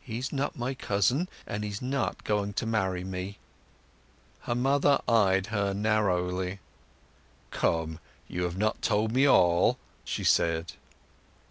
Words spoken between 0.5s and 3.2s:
my cousin, and he's not going to marry